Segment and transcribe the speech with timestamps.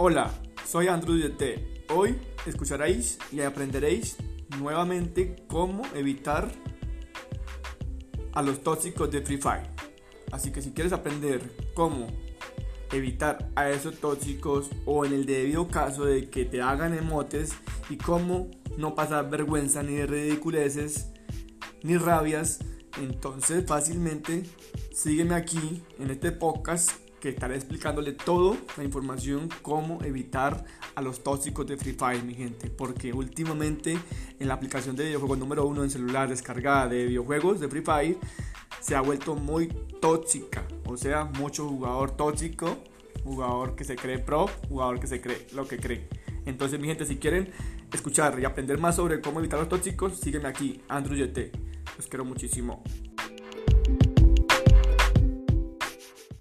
[0.00, 0.30] Hola,
[0.64, 1.90] soy Andrew DT.
[1.92, 4.16] Hoy escucharéis y aprenderéis
[4.56, 6.52] nuevamente cómo evitar
[8.32, 9.68] a los tóxicos de Free Fire.
[10.30, 11.40] Así que si quieres aprender
[11.74, 12.06] cómo
[12.92, 17.50] evitar a esos tóxicos o en el debido caso de que te hagan emotes
[17.90, 21.08] y cómo no pasar vergüenza ni ridiculeces
[21.82, 22.60] ni rabias,
[23.02, 24.44] entonces fácilmente
[24.92, 30.64] sígueme aquí en este podcast que estaré explicándole toda la información cómo evitar
[30.94, 33.98] a los tóxicos de Free Fire, mi gente, porque últimamente
[34.38, 38.18] en la aplicación de videojuegos número uno en celular descargada de videojuegos de Free Fire
[38.80, 39.68] se ha vuelto muy
[40.00, 42.78] tóxica, o sea, mucho jugador tóxico,
[43.24, 46.08] jugador que se cree pro, jugador que se cree lo que cree.
[46.46, 47.50] Entonces, mi gente, si quieren
[47.92, 51.38] escuchar y aprender más sobre cómo evitar los tóxicos, sígueme aquí, Andrew YT.
[51.96, 52.82] Los quiero muchísimo.